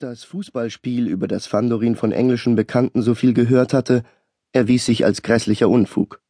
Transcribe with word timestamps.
Das 0.00 0.22
Fußballspiel, 0.22 1.08
über 1.08 1.26
das 1.26 1.48
Fandorin 1.48 1.96
von 1.96 2.12
englischen 2.12 2.54
Bekannten 2.54 3.02
so 3.02 3.16
viel 3.16 3.34
gehört 3.34 3.74
hatte, 3.74 4.04
erwies 4.52 4.86
sich 4.86 5.04
als 5.04 5.22
grässlicher 5.22 5.68
Unfug. 5.68 6.20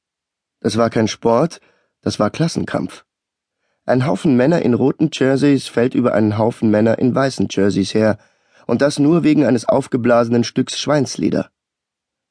Das 0.61 0.79
war 0.79 0.89
kein 0.89 1.07
Sport, 1.07 1.61
das 2.01 2.19
war 2.19 2.31
Klassenkampf. 2.31 3.05
Ein 3.85 4.07
Haufen 4.07 4.39
Männer 4.39 4.63
in 4.63 4.73
roten 4.73 5.11
Jerseys 5.13 5.69
fällt 5.69 5.95
über 5.95 6.15
einen 6.15 6.39
Haufen 6.39 6.71
Männer 6.71 6.99
in 6.99 7.15
weißen 7.15 7.49
Jerseys 7.51 7.93
her, 7.93 8.17
und 8.67 8.81
das 8.81 8.99
nur 8.99 9.23
wegen 9.23 9.45
eines 9.45 9.69
aufgeblasenen 9.69 10.45
Stücks 10.45 10.79
Schweinsleder. 10.79 11.51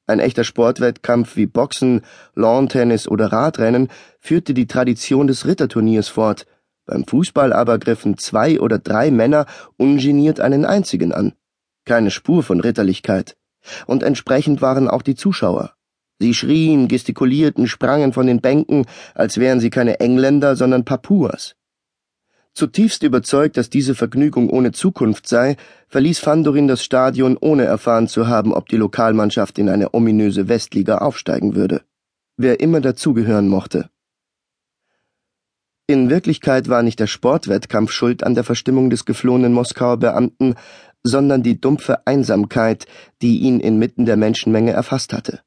Ein 0.07 0.19
echter 0.19 0.43
Sportwettkampf 0.43 1.35
wie 1.35 1.45
Boxen, 1.45 2.01
Lawn-Tennis 2.33 3.07
oder 3.07 3.31
Radrennen 3.31 3.89
führte 4.19 4.55
die 4.55 4.65
Tradition 4.65 5.27
des 5.27 5.45
Ritterturniers 5.45 6.07
fort, 6.07 6.47
beim 6.87 7.05
Fußball 7.05 7.53
aber 7.53 7.77
griffen 7.77 8.17
zwei 8.17 8.59
oder 8.59 8.79
drei 8.79 9.11
Männer 9.11 9.45
ungeniert 9.77 10.39
einen 10.39 10.65
einzigen 10.65 11.11
an. 11.11 11.33
Keine 11.85 12.09
Spur 12.09 12.41
von 12.41 12.59
Ritterlichkeit. 12.61 13.37
Und 13.85 14.01
entsprechend 14.01 14.61
waren 14.61 14.87
auch 14.87 15.01
die 15.01 15.15
Zuschauer. 15.15 15.73
Sie 16.19 16.33
schrien, 16.33 16.87
gestikulierten, 16.87 17.67
sprangen 17.67 18.13
von 18.13 18.25
den 18.25 18.41
Bänken, 18.41 18.85
als 19.13 19.37
wären 19.37 19.59
sie 19.59 19.69
keine 19.69 19.99
Engländer, 19.99 20.55
sondern 20.55 20.83
Papuas. 20.83 21.55
Zutiefst 22.53 23.03
überzeugt, 23.03 23.55
dass 23.55 23.69
diese 23.69 23.93
Vergnügung 23.93 24.49
ohne 24.49 24.71
Zukunft 24.71 25.27
sei, 25.27 25.57
verließ 25.89 26.17
Fandorin 26.17 26.67
das 26.67 26.83
Stadion, 26.83 27.37
ohne 27.39 27.65
erfahren 27.65 28.07
zu 28.07 28.27
haben, 28.27 28.51
ob 28.51 28.67
die 28.67 28.77
Lokalmannschaft 28.77 29.59
in 29.59 29.69
eine 29.69 29.93
ominöse 29.93 30.47
Westliga 30.47 30.97
aufsteigen 30.97 31.53
würde. 31.53 31.81
Wer 32.35 32.59
immer 32.59 32.81
dazugehören 32.81 33.47
mochte. 33.47 33.89
In 35.89 36.09
Wirklichkeit 36.09 36.67
war 36.67 36.83
nicht 36.83 36.99
der 36.99 37.07
Sportwettkampf 37.07 37.93
schuld 37.93 38.21
an 38.21 38.35
der 38.35 38.43
Verstimmung 38.43 38.89
des 38.89 39.05
geflohenen 39.05 39.53
Moskauer 39.53 39.95
Beamten, 39.95 40.55
sondern 41.01 41.43
die 41.43 41.61
dumpfe 41.61 42.05
Einsamkeit, 42.05 42.87
die 43.21 43.37
ihn 43.39 43.61
inmitten 43.61 44.05
der 44.05 44.17
Menschenmenge 44.17 44.71
erfasst 44.71 45.13
hatte. 45.13 45.39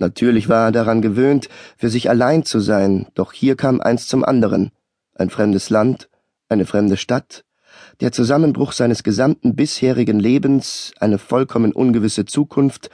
Natürlich 0.00 0.48
war 0.48 0.66
er 0.66 0.72
daran 0.72 1.02
gewöhnt, 1.02 1.48
für 1.76 1.88
sich 1.88 2.10
allein 2.10 2.44
zu 2.44 2.58
sein, 2.58 3.06
doch 3.14 3.32
hier 3.32 3.54
kam 3.54 3.80
eins 3.80 4.08
zum 4.08 4.24
anderen. 4.24 4.72
Ein 5.14 5.30
fremdes 5.30 5.70
Land, 5.70 6.08
eine 6.48 6.66
fremde 6.66 6.96
Stadt, 6.96 7.44
der 8.00 8.10
Zusammenbruch 8.10 8.72
seines 8.72 9.04
gesamten 9.04 9.54
bisherigen 9.54 10.18
Lebens, 10.18 10.92
eine 10.98 11.18
vollkommen 11.18 11.70
ungewisse 11.70 12.24
Zukunft 12.24 12.90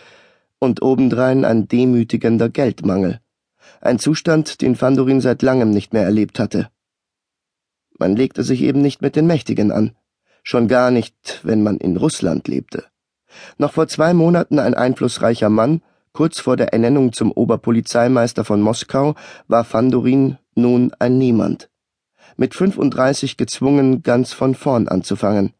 und 0.58 0.82
obendrein 0.82 1.46
ein 1.46 1.68
demütigender 1.68 2.50
Geldmangel 2.50 3.20
ein 3.80 3.98
Zustand, 3.98 4.60
den 4.60 4.76
Fandorin 4.76 5.20
seit 5.20 5.42
langem 5.42 5.70
nicht 5.70 5.92
mehr 5.92 6.04
erlebt 6.04 6.38
hatte. 6.38 6.70
Man 7.98 8.16
legte 8.16 8.42
sich 8.42 8.62
eben 8.62 8.82
nicht 8.82 9.02
mit 9.02 9.16
den 9.16 9.26
Mächtigen 9.26 9.72
an, 9.72 9.92
schon 10.42 10.68
gar 10.68 10.90
nicht, 10.90 11.40
wenn 11.42 11.62
man 11.62 11.78
in 11.78 11.96
Russland 11.96 12.48
lebte. 12.48 12.84
Noch 13.58 13.72
vor 13.72 13.88
zwei 13.88 14.14
Monaten 14.14 14.58
ein 14.58 14.74
einflussreicher 14.74 15.48
Mann, 15.48 15.82
kurz 16.12 16.40
vor 16.40 16.56
der 16.56 16.72
Ernennung 16.72 17.12
zum 17.12 17.32
Oberpolizeimeister 17.32 18.44
von 18.44 18.60
Moskau, 18.60 19.14
war 19.48 19.64
Fandorin 19.64 20.38
nun 20.54 20.92
ein 20.98 21.18
Niemand. 21.18 21.70
Mit 22.36 22.54
35 22.54 23.36
gezwungen, 23.36 24.02
ganz 24.02 24.32
von 24.32 24.54
vorn 24.54 24.88
anzufangen. 24.88 25.52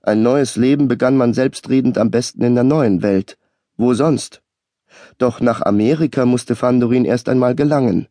Ein 0.00 0.22
neues 0.22 0.56
Leben 0.56 0.88
begann 0.88 1.16
man 1.16 1.32
selbstredend 1.32 1.98
am 1.98 2.10
besten 2.10 2.42
in 2.42 2.54
der 2.54 2.64
neuen 2.64 3.02
Welt. 3.02 3.38
Wo 3.76 3.94
sonst? 3.94 4.41
Doch 5.18 5.40
nach 5.40 5.62
Amerika 5.62 6.26
musste 6.26 6.56
Fandorin 6.56 7.04
erst 7.04 7.28
einmal 7.28 7.54
gelangen. 7.54 8.08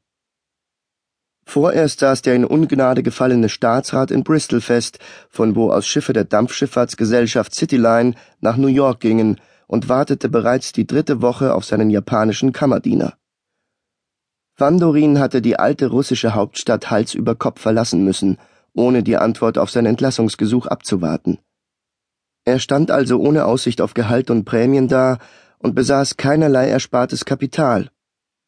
Vorerst 1.45 1.99
saß 1.99 2.21
der 2.21 2.35
in 2.35 2.45
Ungnade 2.45 3.03
gefallene 3.03 3.49
Staatsrat 3.49 4.11
in 4.11 4.23
Bristol 4.23 4.61
fest, 4.61 4.99
von 5.29 5.55
wo 5.55 5.71
aus 5.71 5.87
Schiffe 5.87 6.13
der 6.13 6.23
Dampfschifffahrtsgesellschaft 6.23 7.53
Cityline 7.53 8.13
nach 8.39 8.57
New 8.57 8.67
York 8.67 8.99
gingen 8.99 9.41
und 9.67 9.89
wartete 9.89 10.29
bereits 10.29 10.71
die 10.71 10.87
dritte 10.87 11.21
Woche 11.21 11.53
auf 11.53 11.65
seinen 11.65 11.89
japanischen 11.89 12.51
Kammerdiener. 12.51 13.15
Fandorin 14.53 15.19
hatte 15.19 15.41
die 15.41 15.57
alte 15.57 15.87
russische 15.87 16.35
Hauptstadt 16.35 16.91
Hals 16.91 17.13
über 17.13 17.35
Kopf 17.35 17.61
verlassen 17.61 18.03
müssen, 18.03 18.37
ohne 18.73 19.01
die 19.01 19.17
Antwort 19.17 19.57
auf 19.57 19.71
sein 19.71 19.85
Entlassungsgesuch 19.85 20.67
abzuwarten. 20.67 21.39
Er 22.45 22.59
stand 22.59 22.91
also 22.91 23.19
ohne 23.19 23.45
Aussicht 23.45 23.81
auf 23.81 23.93
Gehalt 23.93 24.29
und 24.29 24.45
Prämien 24.45 24.87
da 24.87 25.19
und 25.61 25.75
besaß 25.75 26.17
keinerlei 26.17 26.67
erspartes 26.67 27.25
Kapital, 27.25 27.89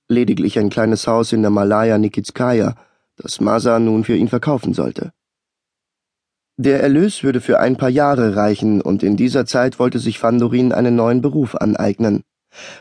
lediglich 0.07 0.57
ein 0.59 0.69
kleines 0.69 1.07
Haus 1.07 1.34
in 1.34 1.41
der 1.41 1.51
Malaya 1.51 1.97
Nikitskaya, 1.97 2.75
das 3.18 3.40
Masa 3.40 3.79
nun 3.79 4.03
für 4.03 4.16
ihn 4.16 4.28
verkaufen 4.28 4.74
sollte. 4.74 5.12
Der 6.57 6.81
Erlös 6.81 7.24
würde 7.24 7.41
für 7.41 7.59
ein 7.59 7.78
paar 7.78 7.90
Jahre 7.90 8.35
reichen, 8.35 8.81
und 8.81 9.01
in 9.01 9.18
dieser 9.18 9.46
Zeit 9.46 9.79
wollte 9.79 10.00
sich 10.00 10.19
Fandorin 10.19 10.72
einen 10.72 10.96
neuen 10.96 11.22
Beruf 11.22 11.56
aneignen, 11.56 12.24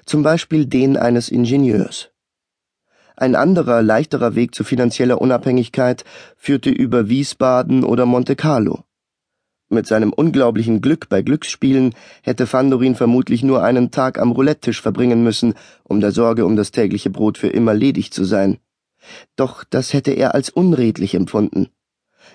zum 0.05 0.23
Beispiel 0.23 0.67
den 0.67 0.97
eines 0.97 1.31
Ingenieurs. 1.31 2.11
Ein 3.17 3.35
anderer, 3.35 3.83
leichterer 3.83 4.35
Weg 4.35 4.55
zu 4.55 4.65
finanzieller 4.65 5.21
Unabhängigkeit 5.21 6.05
führte 6.37 6.71
über 6.71 7.09
Wiesbaden 7.09 7.85
oder 7.85 8.05
Monte 8.05 8.37
Carlo. 8.37 8.85
Mit 9.73 9.87
seinem 9.87 10.13
unglaublichen 10.13 10.83
Glück 10.83 11.09
bei 11.09 11.23
Glücksspielen 11.23 11.95
hätte 12.23 12.47
Fandorin 12.47 12.95
vermutlich 12.95 13.43
nur 13.43 13.65
einen 13.65 13.91
Tag 13.91 14.19
am 14.19 14.31
Roulette-Tisch 14.31 14.83
verbringen 14.83 15.25
müssen, 15.25 15.55
um 15.83 16.03
der 16.03 16.13
Sorge 16.13 16.45
um 16.45 16.57
das 16.57 16.73
tägliche 16.73 17.09
Brot 17.09 17.39
für 17.39 17.49
immer 17.49 17.73
ledig 17.73 18.13
zu 18.13 18.25
sein. 18.25 18.59
Doch 19.35 19.65
das 19.65 19.95
hätte 19.95 20.11
er 20.11 20.35
als 20.35 20.51
unredlich 20.51 21.15
empfunden. 21.15 21.69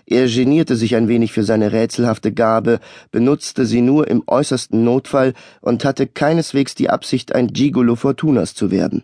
Er 0.07 0.27
genierte 0.27 0.75
sich 0.75 0.95
ein 0.95 1.07
wenig 1.07 1.31
für 1.31 1.43
seine 1.43 1.73
rätselhafte 1.73 2.33
Gabe, 2.33 2.79
benutzte 3.11 3.67
sie 3.67 3.81
nur 3.81 4.07
im 4.07 4.23
äußersten 4.25 4.83
Notfall 4.83 5.35
und 5.61 5.85
hatte 5.85 6.07
keineswegs 6.07 6.73
die 6.73 6.89
Absicht, 6.89 7.35
ein 7.35 7.49
Gigolo 7.49 7.95
Fortunas 7.95 8.55
zu 8.55 8.71
werden. 8.71 9.03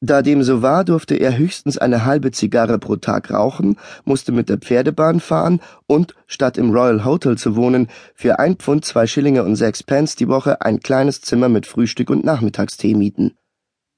Da 0.00 0.22
dem 0.22 0.44
so 0.44 0.62
war, 0.62 0.84
durfte 0.84 1.16
er 1.16 1.36
höchstens 1.36 1.76
eine 1.76 2.04
halbe 2.04 2.30
Zigarre 2.30 2.78
pro 2.78 2.96
Tag 2.96 3.32
rauchen, 3.32 3.76
musste 4.04 4.30
mit 4.30 4.48
der 4.48 4.58
Pferdebahn 4.58 5.18
fahren 5.18 5.60
und, 5.88 6.14
statt 6.28 6.56
im 6.56 6.70
Royal 6.70 7.04
Hotel 7.04 7.36
zu 7.36 7.56
wohnen, 7.56 7.88
für 8.14 8.38
ein 8.38 8.56
Pfund 8.56 8.84
zwei 8.84 9.08
Schillinge 9.08 9.42
und 9.42 9.56
sechs 9.56 9.82
Pence 9.82 10.14
die 10.14 10.28
Woche 10.28 10.60
ein 10.60 10.78
kleines 10.78 11.20
Zimmer 11.20 11.48
mit 11.48 11.66
Frühstück 11.66 12.10
und 12.10 12.24
Nachmittagstee 12.24 12.94
mieten. 12.94 13.36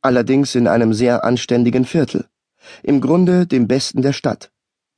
Allerdings 0.00 0.54
in 0.54 0.66
einem 0.66 0.94
sehr 0.94 1.22
anständigen 1.22 1.84
Viertel. 1.84 2.24
Im 2.82 3.02
Grunde 3.02 3.46
dem 3.46 3.68
besten 3.68 4.00
der 4.00 4.14
Stadt. 4.14 4.50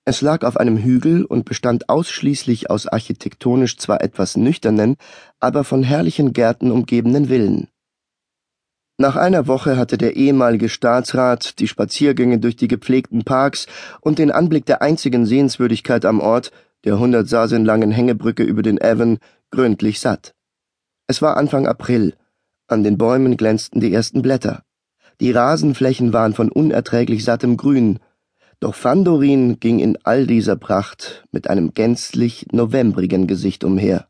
Es 0.04 0.20
lag 0.20 0.44
auf 0.44 0.56
einem 0.56 0.78
Hügel 0.78 1.24
und 1.24 1.44
bestand 1.44 1.88
ausschließlich 1.88 2.70
aus 2.70 2.86
architektonisch 2.86 3.76
zwar 3.76 4.02
etwas 4.02 4.36
nüchternen, 4.36 4.96
aber 5.40 5.64
von 5.64 5.82
herrlichen 5.82 6.32
Gärten 6.32 6.70
umgebenen 6.70 7.26
Villen. 7.26 7.71
Nach 8.98 9.16
einer 9.16 9.46
Woche 9.46 9.76
hatte 9.76 9.96
der 9.96 10.16
ehemalige 10.16 10.68
Staatsrat 10.68 11.58
die 11.58 11.68
Spaziergänge 11.68 12.38
durch 12.38 12.56
die 12.56 12.68
gepflegten 12.68 13.24
Parks 13.24 13.66
und 14.00 14.18
den 14.18 14.30
Anblick 14.30 14.66
der 14.66 14.82
einzigen 14.82 15.26
Sehenswürdigkeit 15.26 16.04
am 16.04 16.20
Ort, 16.20 16.52
der 16.84 16.98
hundert 16.98 17.28
Sasen 17.28 17.64
langen 17.64 17.90
Hängebrücke 17.90 18.42
über 18.42 18.62
den 18.62 18.80
Avon, 18.82 19.18
gründlich 19.50 20.00
satt. 20.00 20.34
Es 21.06 21.22
war 21.22 21.36
Anfang 21.36 21.66
April. 21.66 22.14
An 22.68 22.84
den 22.84 22.98
Bäumen 22.98 23.36
glänzten 23.36 23.80
die 23.80 23.92
ersten 23.92 24.22
Blätter. 24.22 24.62
Die 25.20 25.30
Rasenflächen 25.30 26.12
waren 26.12 26.34
von 26.34 26.50
unerträglich 26.50 27.24
sattem 27.24 27.56
Grün. 27.56 27.98
Doch 28.60 28.74
Fandorin 28.74 29.58
ging 29.58 29.78
in 29.78 29.98
all 30.04 30.26
dieser 30.26 30.56
Pracht 30.56 31.24
mit 31.32 31.48
einem 31.48 31.74
gänzlich 31.74 32.46
novembrigen 32.52 33.26
Gesicht 33.26 33.64
umher. 33.64 34.06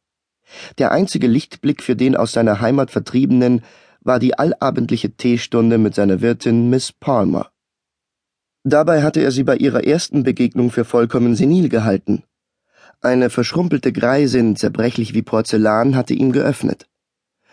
Der 0.78 0.92
einzige 0.92 1.26
Lichtblick 1.26 1.82
für 1.82 1.96
den 1.96 2.16
aus 2.16 2.32
seiner 2.32 2.60
Heimat 2.60 2.90
Vertriebenen 2.90 3.62
war 4.04 4.18
die 4.18 4.38
allabendliche 4.38 5.16
Teestunde 5.16 5.78
mit 5.78 5.94
seiner 5.94 6.20
Wirtin 6.20 6.70
Miss 6.70 6.92
Palmer. 6.92 7.50
Dabei 8.64 9.02
hatte 9.02 9.20
er 9.20 9.32
sie 9.32 9.44
bei 9.44 9.56
ihrer 9.56 9.84
ersten 9.84 10.22
Begegnung 10.22 10.70
für 10.70 10.84
vollkommen 10.84 11.34
senil 11.34 11.68
gehalten. 11.68 12.22
Eine 13.00 13.30
verschrumpelte 13.30 13.92
Greisin, 13.92 14.54
zerbrechlich 14.54 15.14
wie 15.14 15.22
Porzellan, 15.22 15.96
hatte 15.96 16.14
ihm 16.14 16.30
geöffnet. 16.30 16.86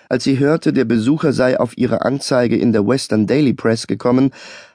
Als 0.07 0.23
sie 0.23 0.39
hörte, 0.39 0.73
der 0.73 0.85
Besucher 0.85 1.33
sei 1.33 1.59
auf 1.59 1.77
ihre 1.77 2.03
Anzeige 2.03 2.57
in 2.57 2.71
der 2.71 2.87
Western 2.87 3.27
Daily 3.27 3.53
Press 3.53 3.87
gekommen, 3.87 4.31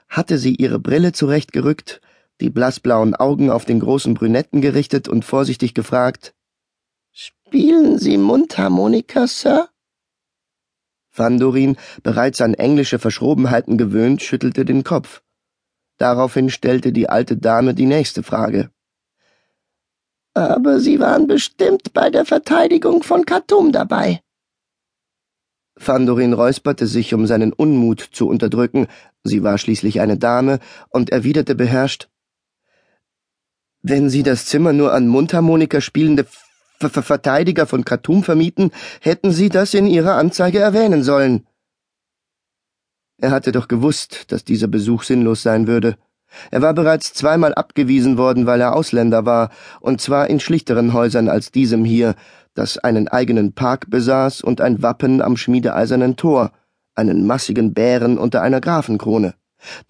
hatte 0.09 0.39
sie 0.39 0.55
ihre 0.55 0.79
Brille 0.79 1.13
zurechtgerückt, 1.13 2.01
die 2.41 2.51
blassblauen 2.51 3.15
Augen 3.15 3.51
auf 3.51 3.65
den 3.65 3.81
großen 3.81 4.15
Brünetten 4.15 4.61
gerichtet 4.61 5.09
und 5.09 5.25
vorsichtig 5.25 5.75
gefragt 5.75 6.35
Spielen 7.13 7.99
Sie 7.99 8.17
Mundharmonika, 8.17 9.29
Sir? 9.29 9.69
Fandorin, 11.15 11.77
bereits 12.03 12.41
an 12.41 12.55
englische 12.55 12.99
Verschrobenheiten 12.99 13.79
gewöhnt, 13.79 14.21
schüttelte 14.21 14.65
den 14.65 14.83
Kopf. 14.83 15.23
Daraufhin 15.97 16.51
stellte 16.51 16.93
die 16.93 17.09
alte 17.09 17.37
Dame 17.37 17.73
die 17.73 17.87
nächste 17.87 18.25
Frage. 18.25 18.71
Aber 20.35 20.81
Sie 20.81 20.99
waren 20.99 21.29
bestimmt 21.29 21.93
bei 21.93 22.11
der 22.11 22.25
Verteidigung 22.25 23.05
von 23.05 23.25
Khartoum 23.25 23.71
dabei. 23.71 24.23
Fandorin 25.77 26.33
räusperte 26.33 26.89
sich, 26.89 27.15
um 27.15 27.29
seinen 27.29 27.53
Unmut 27.53 28.01
zu 28.01 28.27
unterdrücken, 28.27 28.89
sie 29.23 29.45
war 29.45 29.57
schließlich 29.59 30.01
eine 30.01 30.19
Dame, 30.19 30.59
und 30.89 31.11
erwiderte 31.11 31.55
beherrscht 31.55 32.09
Wenn 33.83 34.11
Sie 34.11 34.25
das 34.25 34.47
Zimmer 34.47 34.73
nur 34.73 34.93
an 34.93 35.07
Mundharmonika 35.07 35.81
spielende 35.81 36.27
Verteidiger 36.79 37.67
von 37.67 37.85
Khartoum 37.85 38.23
vermieten, 38.23 38.71
hätten 39.01 39.31
Sie 39.31 39.49
das 39.49 39.75
in 39.75 39.87
Ihrer 39.87 40.17
Anzeige 40.17 40.59
erwähnen 40.59 41.03
sollen. 41.03 41.47
Er 43.19 43.31
hatte 43.31 43.53
doch 43.53 43.69
gewusst, 43.69 44.33
dass 44.33 44.45
dieser 44.45 44.67
Besuch 44.67 45.05
sinnlos 45.05 45.43
sein 45.43 45.67
würde. 45.67 45.97
Er 46.51 46.63
war 46.63 46.75
bereits 46.75 47.13
zweimal 47.15 47.55
abgewiesen 47.55 48.19
worden, 48.19 48.47
weil 48.47 48.61
er 48.61 48.75
Ausländer 48.75 49.25
war, 49.25 49.51
und 49.81 50.01
zwar 50.01 50.29
in 50.29 50.41
schlichteren 50.41 50.93
Häusern 50.93 51.29
als 51.29 51.53
diesem 51.53 51.85
hier, 51.85 52.17
das 52.55 52.79
einen 52.79 53.09
eigenen 53.09 53.53
Park 53.53 53.89
besaß 53.89 54.41
und 54.41 54.61
ein 54.61 54.83
Wappen 54.83 55.23
am 55.23 55.37
schmiedeeisernen 55.37 56.17
Tor, 56.17 56.53
einen 56.95 57.27
massigen 57.27 57.73
Bären 57.73 58.19
unter 58.19 58.43
einer 58.43 58.61
Grafenkrone. 58.61 59.35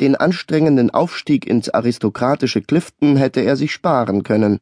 Den 0.00 0.16
anstrengenden 0.16 0.90
Aufstieg 0.90 1.46
ins 1.46 1.69
aristokratische 1.69 2.62
Clifton 2.62 3.16
hätte 3.16 3.40
er 3.40 3.56
sich 3.56 3.72
sparen 3.72 4.22
können. 4.22 4.60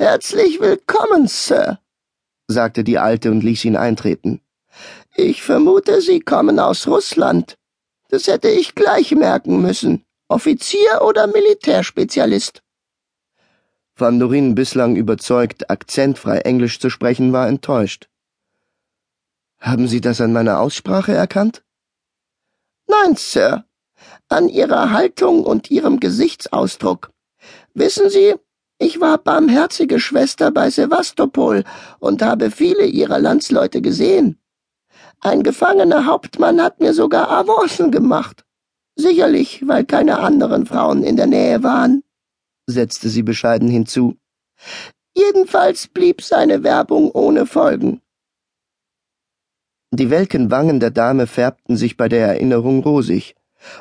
Herzlich 0.00 0.60
willkommen, 0.60 1.28
Sir, 1.28 1.78
sagte 2.48 2.84
die 2.84 2.98
Alte 2.98 3.30
und 3.30 3.42
ließ 3.42 3.66
ihn 3.66 3.76
eintreten. 3.76 4.40
Ich 5.14 5.42
vermute, 5.42 6.00
Sie 6.00 6.20
kommen 6.20 6.58
aus 6.58 6.86
Russland. 6.86 7.58
Das 8.08 8.26
hätte 8.26 8.48
ich 8.48 8.74
gleich 8.74 9.12
merken 9.12 9.60
müssen. 9.60 10.06
Offizier 10.26 11.02
oder 11.02 11.26
Militärspezialist? 11.26 12.62
Van 13.94 14.18
Dorin, 14.18 14.54
bislang 14.54 14.96
überzeugt, 14.96 15.68
akzentfrei 15.68 16.38
Englisch 16.38 16.80
zu 16.80 16.88
sprechen, 16.88 17.34
war 17.34 17.46
enttäuscht. 17.46 18.08
Haben 19.58 19.86
Sie 19.86 20.00
das 20.00 20.22
an 20.22 20.32
meiner 20.32 20.60
Aussprache 20.60 21.12
erkannt? 21.12 21.62
Nein, 22.86 23.16
Sir. 23.16 23.66
An 24.30 24.48
Ihrer 24.48 24.92
Haltung 24.92 25.44
und 25.44 25.70
Ihrem 25.70 26.00
Gesichtsausdruck. 26.00 27.10
Wissen 27.74 28.08
Sie, 28.08 28.36
ich 28.80 29.00
war 29.00 29.18
barmherzige 29.18 30.00
Schwester 30.00 30.50
bei 30.50 30.70
Sevastopol 30.70 31.64
und 31.98 32.22
habe 32.22 32.50
viele 32.50 32.86
Ihrer 32.86 33.18
Landsleute 33.18 33.82
gesehen. 33.82 34.38
Ein 35.20 35.42
gefangener 35.42 36.06
Hauptmann 36.06 36.62
hat 36.62 36.80
mir 36.80 36.94
sogar 36.94 37.30
Avancen 37.30 37.90
gemacht. 37.90 38.44
Sicherlich, 38.96 39.68
weil 39.68 39.84
keine 39.84 40.20
anderen 40.20 40.64
Frauen 40.64 41.02
in 41.02 41.16
der 41.16 41.26
Nähe 41.26 41.62
waren, 41.62 42.02
setzte 42.66 43.10
sie 43.10 43.22
bescheiden 43.22 43.68
hinzu. 43.68 44.16
Jedenfalls 45.14 45.88
blieb 45.88 46.22
seine 46.22 46.62
Werbung 46.62 47.10
ohne 47.10 47.44
Folgen. 47.44 48.00
Die 49.92 50.08
welken 50.08 50.50
Wangen 50.50 50.80
der 50.80 50.90
Dame 50.90 51.26
färbten 51.26 51.76
sich 51.76 51.96
bei 51.96 52.08
der 52.08 52.28
Erinnerung 52.28 52.82
rosig, 52.82 53.34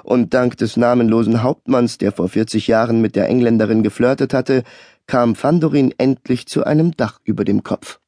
und 0.03 0.33
dank 0.33 0.57
des 0.57 0.77
namenlosen 0.77 1.43
Hauptmanns, 1.43 1.97
der 1.97 2.11
vor 2.11 2.29
vierzig 2.29 2.67
Jahren 2.67 3.01
mit 3.01 3.15
der 3.15 3.27
Engländerin 3.27 3.83
geflirtet 3.83 4.33
hatte, 4.33 4.63
kam 5.07 5.35
Fandorin 5.35 5.93
endlich 5.97 6.47
zu 6.47 6.63
einem 6.63 6.95
Dach 6.95 7.19
über 7.23 7.45
dem 7.45 7.63
Kopf. 7.63 7.99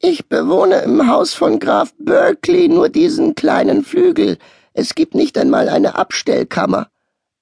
Ich 0.00 0.28
bewohne 0.28 0.80
im 0.82 1.08
Haus 1.08 1.34
von 1.34 1.58
Graf 1.58 1.94
Berkeley 1.98 2.68
nur 2.68 2.88
diesen 2.88 3.34
kleinen 3.34 3.84
Flügel. 3.84 4.38
Es 4.72 4.94
gibt 4.94 5.14
nicht 5.14 5.38
einmal 5.38 5.68
eine 5.68 5.94
Abstellkammer. 5.94 6.88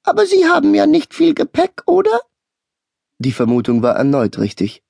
Aber 0.04 0.26
Sie 0.26 0.46
haben 0.46 0.74
ja 0.74 0.86
nicht 0.86 1.14
viel 1.14 1.34
Gepäck, 1.34 1.82
oder? 1.86 2.20
Die 3.18 3.32
Vermutung 3.32 3.82
war 3.82 3.96
erneut 3.96 4.38
richtig. 4.38 4.82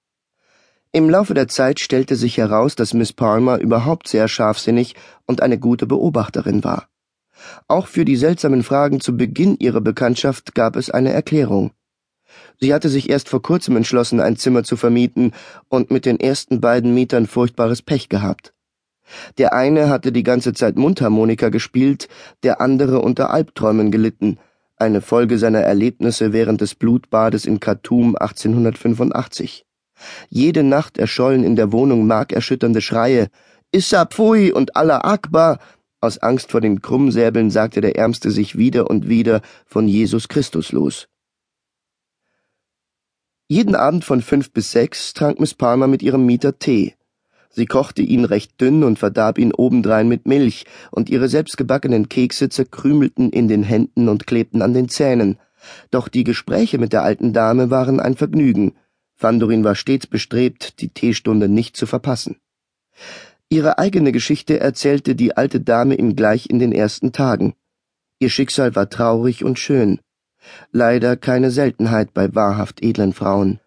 Im 0.90 1.08
Laufe 1.08 1.32
der 1.32 1.48
Zeit 1.48 1.80
stellte 1.80 2.16
sich 2.16 2.36
heraus, 2.36 2.76
dass 2.76 2.92
Miss 2.92 3.12
Palmer 3.14 3.58
überhaupt 3.58 4.08
sehr 4.08 4.28
scharfsinnig 4.28 4.94
und 5.26 5.40
eine 5.40 5.58
gute 5.58 5.86
Beobachterin 5.86 6.64
war. 6.64 6.88
Auch 7.68 7.86
für 7.86 8.04
die 8.04 8.16
seltsamen 8.16 8.62
Fragen 8.62 9.00
zu 9.00 9.16
Beginn 9.16 9.56
ihrer 9.58 9.80
Bekanntschaft 9.80 10.54
gab 10.54 10.76
es 10.76 10.90
eine 10.90 11.12
Erklärung. 11.12 11.72
Sie 12.60 12.72
hatte 12.72 12.88
sich 12.88 13.10
erst 13.10 13.28
vor 13.28 13.42
kurzem 13.42 13.76
entschlossen, 13.76 14.20
ein 14.20 14.36
Zimmer 14.36 14.64
zu 14.64 14.76
vermieten 14.76 15.32
und 15.68 15.90
mit 15.90 16.06
den 16.06 16.18
ersten 16.18 16.60
beiden 16.60 16.94
Mietern 16.94 17.26
furchtbares 17.26 17.82
Pech 17.82 18.08
gehabt. 18.08 18.54
Der 19.38 19.52
eine 19.52 19.88
hatte 19.88 20.12
die 20.12 20.22
ganze 20.22 20.52
Zeit 20.52 20.76
Mundharmonika 20.76 21.48
gespielt, 21.48 22.08
der 22.42 22.60
andere 22.60 23.00
unter 23.00 23.30
Albträumen 23.30 23.90
gelitten, 23.90 24.38
eine 24.76 25.00
Folge 25.00 25.38
seiner 25.38 25.60
Erlebnisse 25.60 26.32
während 26.32 26.60
des 26.60 26.74
Blutbades 26.74 27.44
in 27.44 27.60
Khartoum 27.60 28.16
1885. 28.16 29.64
Jede 30.28 30.62
Nacht 30.62 30.98
erschollen 30.98 31.44
in 31.44 31.56
der 31.56 31.72
Wohnung 31.72 32.06
markerschütternde 32.06 32.80
Schreie 32.80 33.28
Issa 33.70 34.04
Pfui 34.06 34.52
und 34.52 34.76
Allah 34.76 34.98
Akbar. 35.02 35.58
Aus 36.02 36.18
Angst 36.18 36.50
vor 36.50 36.60
den 36.60 36.82
Krummsäbeln 36.82 37.48
sagte 37.52 37.80
der 37.80 37.94
Ärmste 37.94 38.32
sich 38.32 38.58
wieder 38.58 38.90
und 38.90 39.08
wieder 39.08 39.40
von 39.66 39.86
Jesus 39.86 40.26
Christus 40.26 40.72
los. 40.72 41.06
Jeden 43.46 43.76
Abend 43.76 44.04
von 44.04 44.20
fünf 44.20 44.50
bis 44.50 44.72
sechs 44.72 45.14
trank 45.14 45.38
Miss 45.38 45.54
Palmer 45.54 45.86
mit 45.86 46.02
ihrem 46.02 46.26
Mieter 46.26 46.58
Tee. 46.58 46.96
Sie 47.50 47.66
kochte 47.66 48.02
ihn 48.02 48.24
recht 48.24 48.60
dünn 48.60 48.82
und 48.82 48.98
verdarb 48.98 49.38
ihn 49.38 49.52
obendrein 49.52 50.08
mit 50.08 50.26
Milch, 50.26 50.64
und 50.90 51.08
ihre 51.08 51.28
selbstgebackenen 51.28 52.08
Kekse 52.08 52.48
zerkrümelten 52.48 53.30
in 53.30 53.46
den 53.46 53.62
Händen 53.62 54.08
und 54.08 54.26
klebten 54.26 54.60
an 54.60 54.74
den 54.74 54.88
Zähnen. 54.88 55.38
Doch 55.92 56.08
die 56.08 56.24
Gespräche 56.24 56.78
mit 56.78 56.92
der 56.92 57.04
alten 57.04 57.32
Dame 57.32 57.70
waren 57.70 58.00
ein 58.00 58.16
Vergnügen. 58.16 58.74
Fandorin 59.14 59.62
war 59.62 59.76
stets 59.76 60.08
bestrebt, 60.08 60.80
die 60.80 60.88
Teestunde 60.88 61.48
nicht 61.48 61.76
zu 61.76 61.86
verpassen. 61.86 62.38
Ihre 63.56 63.76
eigene 63.78 64.12
Geschichte 64.12 64.60
erzählte 64.60 65.14
die 65.14 65.36
alte 65.36 65.60
Dame 65.60 65.94
ihm 65.96 66.16
gleich 66.16 66.48
in 66.48 66.58
den 66.58 66.72
ersten 66.72 67.12
Tagen. 67.12 67.52
Ihr 68.18 68.30
Schicksal 68.30 68.74
war 68.74 68.88
traurig 68.88 69.44
und 69.44 69.58
schön 69.58 70.00
leider 70.70 71.16
keine 71.16 71.50
Seltenheit 71.50 72.14
bei 72.14 72.34
wahrhaft 72.34 72.82
edlen 72.82 73.12
Frauen. 73.12 73.60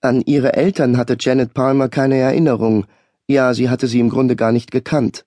An 0.00 0.22
ihre 0.22 0.52
Eltern 0.54 0.96
hatte 0.96 1.16
Janet 1.18 1.54
Palmer 1.54 1.88
keine 1.88 2.16
Erinnerung, 2.16 2.86
ja, 3.26 3.52
sie 3.52 3.68
hatte 3.68 3.88
sie 3.88 4.00
im 4.00 4.10
Grunde 4.10 4.36
gar 4.36 4.52
nicht 4.52 4.70
gekannt. 4.70 5.26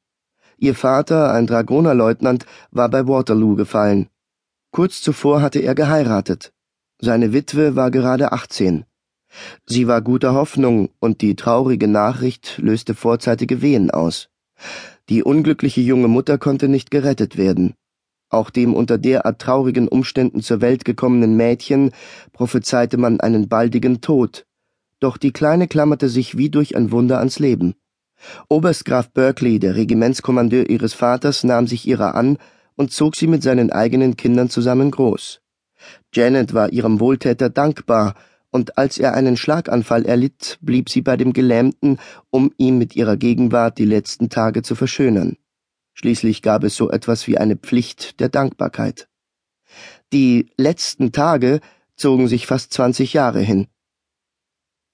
Ihr 0.57 0.75
Vater, 0.75 1.33
ein 1.33 1.47
Dragonerleutnant, 1.47 2.45
war 2.71 2.89
bei 2.89 3.07
Waterloo 3.07 3.55
gefallen. 3.55 4.07
Kurz 4.71 5.01
zuvor 5.01 5.41
hatte 5.41 5.59
er 5.59 5.75
geheiratet. 5.75 6.53
Seine 6.99 7.33
Witwe 7.33 7.75
war 7.75 7.91
gerade 7.91 8.31
achtzehn. 8.31 8.85
Sie 9.65 9.87
war 9.87 10.01
guter 10.01 10.33
Hoffnung, 10.33 10.89
und 10.99 11.21
die 11.21 11.35
traurige 11.35 11.87
Nachricht 11.87 12.57
löste 12.57 12.95
vorzeitige 12.95 13.61
Wehen 13.61 13.91
aus. 13.91 14.29
Die 15.09 15.23
unglückliche 15.23 15.81
junge 15.81 16.07
Mutter 16.07 16.37
konnte 16.37 16.67
nicht 16.67 16.91
gerettet 16.91 17.37
werden. 17.37 17.73
Auch 18.29 18.49
dem 18.49 18.73
unter 18.73 18.97
derart 18.97 19.39
traurigen 19.39 19.87
Umständen 19.87 20.41
zur 20.41 20.61
Welt 20.61 20.85
gekommenen 20.85 21.35
Mädchen 21.35 21.91
prophezeite 22.31 22.97
man 22.97 23.19
einen 23.19 23.49
baldigen 23.49 23.99
Tod, 23.99 24.45
doch 25.01 25.17
die 25.17 25.33
Kleine 25.33 25.67
klammerte 25.67 26.07
sich 26.07 26.37
wie 26.37 26.49
durch 26.49 26.77
ein 26.77 26.91
Wunder 26.91 27.17
ans 27.17 27.39
Leben. 27.39 27.73
Oberst 28.47 28.85
Graf 28.85 29.09
Berkeley, 29.09 29.57
der 29.59 29.75
Regimentskommandeur 29.75 30.69
ihres 30.69 30.93
Vaters, 30.93 31.43
nahm 31.43 31.65
sich 31.65 31.87
ihrer 31.87 32.13
an 32.13 32.37
und 32.75 32.91
zog 32.91 33.15
sie 33.15 33.27
mit 33.27 33.41
seinen 33.41 33.71
eigenen 33.71 34.15
Kindern 34.15 34.49
zusammen 34.49 34.91
groß. 34.91 35.41
Janet 36.13 36.53
war 36.53 36.71
ihrem 36.71 36.99
Wohltäter 36.99 37.49
dankbar, 37.49 38.13
und 38.51 38.77
als 38.77 38.97
er 38.97 39.13
einen 39.13 39.37
Schlaganfall 39.37 40.05
erlitt, 40.05 40.59
blieb 40.61 40.89
sie 40.89 41.01
bei 41.01 41.17
dem 41.17 41.33
Gelähmten, 41.33 41.97
um 42.29 42.53
ihm 42.57 42.77
mit 42.77 42.95
ihrer 42.95 43.17
Gegenwart 43.17 43.77
die 43.77 43.85
letzten 43.85 44.29
Tage 44.29 44.61
zu 44.61 44.75
verschönern. 44.75 45.37
Schließlich 45.93 46.41
gab 46.41 46.63
es 46.63 46.75
so 46.75 46.91
etwas 46.91 47.27
wie 47.27 47.37
eine 47.37 47.55
Pflicht 47.55 48.19
der 48.19 48.29
Dankbarkeit. 48.29 49.07
Die 50.13 50.51
letzten 50.57 51.11
Tage 51.11 51.61
zogen 51.95 52.27
sich 52.27 52.45
fast 52.45 52.73
zwanzig 52.73 53.13
Jahre 53.13 53.39
hin. 53.39 53.67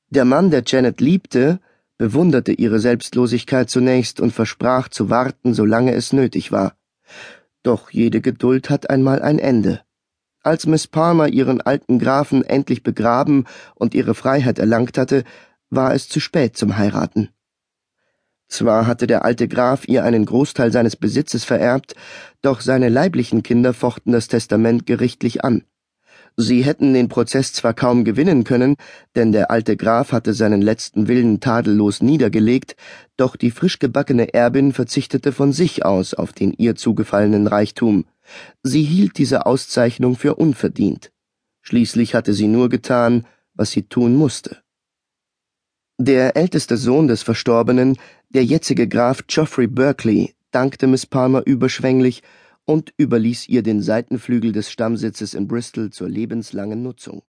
Der 0.09 0.25
Mann, 0.25 0.51
der 0.51 0.63
Janet 0.65 1.01
liebte, 1.01 1.59
bewunderte 1.97 2.51
ihre 2.51 2.79
Selbstlosigkeit 2.79 3.69
zunächst 3.69 4.19
und 4.19 4.31
versprach 4.31 4.87
zu 4.87 5.09
warten, 5.09 5.53
solange 5.53 5.93
es 5.93 6.13
nötig 6.13 6.51
war. 6.51 6.77
Doch 7.63 7.89
jede 7.89 8.21
Geduld 8.21 8.69
hat 8.69 8.89
einmal 8.89 9.21
ein 9.21 9.39
Ende. 9.39 9.81
Als 10.47 10.65
Miss 10.65 10.87
Palmer 10.87 11.27
ihren 11.27 11.59
alten 11.59 11.99
Grafen 11.99 12.41
endlich 12.41 12.81
begraben 12.81 13.43
und 13.75 13.93
ihre 13.93 14.15
Freiheit 14.15 14.59
erlangt 14.59 14.97
hatte, 14.97 15.25
war 15.69 15.93
es 15.93 16.07
zu 16.07 16.21
spät 16.21 16.55
zum 16.55 16.77
Heiraten. 16.77 17.31
Zwar 18.47 18.87
hatte 18.87 19.07
der 19.07 19.25
alte 19.25 19.49
Graf 19.49 19.85
ihr 19.89 20.05
einen 20.05 20.25
Großteil 20.25 20.71
seines 20.71 20.95
Besitzes 20.95 21.43
vererbt, 21.43 21.95
doch 22.41 22.61
seine 22.61 22.87
leiblichen 22.87 23.43
Kinder 23.43 23.73
fochten 23.73 24.13
das 24.13 24.29
Testament 24.29 24.85
gerichtlich 24.85 25.43
an. 25.43 25.65
Sie 26.39 26.63
hätten 26.63 26.93
den 26.93 27.09
Prozess 27.09 27.51
zwar 27.51 27.73
kaum 27.73 28.05
gewinnen 28.05 28.43
können, 28.43 28.75
denn 29.15 29.31
der 29.31 29.49
alte 29.49 29.75
Graf 29.75 30.11
hatte 30.11 30.35
seinen 30.35 30.61
letzten 30.61 31.07
Willen 31.07 31.39
tadellos 31.39 32.03
niedergelegt, 32.03 32.75
doch 33.17 33.35
die 33.35 33.49
frischgebackene 33.49 34.35
Erbin 34.35 34.71
verzichtete 34.71 35.31
von 35.31 35.51
sich 35.51 35.83
aus 35.83 36.13
auf 36.13 36.33
den 36.33 36.53
ihr 36.53 36.75
zugefallenen 36.75 37.47
Reichtum. 37.47 38.05
Sie 38.61 38.83
hielt 38.83 39.17
diese 39.17 39.47
Auszeichnung 39.47 40.15
für 40.15 40.35
unverdient. 40.35 41.11
Schließlich 41.63 42.13
hatte 42.13 42.33
sie 42.33 42.47
nur 42.47 42.69
getan, 42.69 43.25
was 43.55 43.71
sie 43.71 43.83
tun 43.83 44.15
musste. 44.15 44.57
Der 45.97 46.37
älteste 46.37 46.77
Sohn 46.77 47.07
des 47.07 47.23
Verstorbenen, 47.23 47.97
der 48.29 48.45
jetzige 48.45 48.87
Graf 48.87 49.25
Geoffrey 49.25 49.65
Berkeley, 49.65 50.35
dankte 50.51 50.85
Miss 50.85 51.07
Palmer 51.07 51.41
überschwänglich 51.47 52.21
und 52.67 52.93
überließ 52.97 53.47
ihr 53.47 53.63
den 53.63 53.81
Seitenflügel 53.81 54.51
des 54.51 54.69
Stammsitzes 54.69 55.33
in 55.33 55.47
Bristol 55.47 55.89
zur 55.89 56.09
lebenslangen 56.09 56.83
Nutzung. 56.83 57.23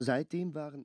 Seitdem 0.00 0.54
waren 0.54 0.82